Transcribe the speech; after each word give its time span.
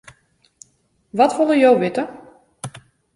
Wat 1.17 1.35
wolle 1.37 1.55
jo 1.61 1.71
witte? 1.81 2.03